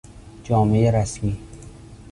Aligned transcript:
جامهی 0.43 0.91
رسمی 0.91 1.37